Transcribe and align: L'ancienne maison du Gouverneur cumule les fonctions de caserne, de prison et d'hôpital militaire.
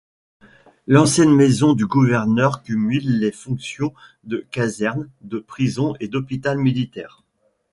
L'ancienne 0.87 1.31
maison 1.35 1.73
du 1.75 1.85
Gouverneur 1.85 2.63
cumule 2.63 3.19
les 3.19 3.31
fonctions 3.31 3.93
de 4.23 4.43
caserne, 4.49 5.11
de 5.21 5.37
prison 5.37 5.93
et 5.99 6.07
d'hôpital 6.07 6.57
militaire. 6.57 7.23